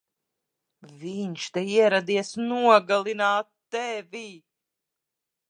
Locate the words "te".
1.57-1.63